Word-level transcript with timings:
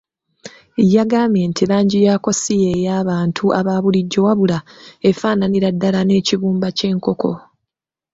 Yangamba 0.95 1.39
nti 1.49 1.63
langi 1.69 1.97
yaako 2.07 2.29
si 2.41 2.53
ye 2.63 2.71
y’abantu 2.85 3.43
abaabulijjo 3.59 4.19
wabula 4.27 4.57
efaananira 5.09 5.69
ddala 5.75 5.99
n’ekibumba 6.03 6.67
ky’enkoko. 6.77 7.31